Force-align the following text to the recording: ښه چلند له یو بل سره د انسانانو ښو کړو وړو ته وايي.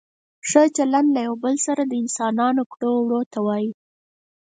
ښه 0.49 0.63
چلند 0.75 1.09
له 1.15 1.19
یو 1.27 1.35
بل 1.43 1.55
سره 1.65 1.81
د 1.85 1.93
انسانانو 2.03 2.61
ښو 2.69 2.69
کړو 2.73 2.91
وړو 3.01 3.21
ته 3.31 3.39
وايي. 3.47 3.71